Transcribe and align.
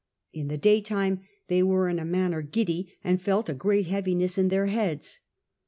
In 0.33 0.47
the 0.47 0.57
day 0.57 0.81
time 0.81 1.21
they 1.47 1.61
were 1.61 1.87
in 1.87 1.99
a 1.99 2.05
manner 2.05 2.41
giddy, 2.41 2.97
and 3.03 3.21
felt 3.21 3.49
a 3.49 3.53
great 3.53 3.85
heavi 3.85 4.15
ness 4.15 4.35
in 4.35 4.47
their 4.47 4.65
heads. 4.65 5.19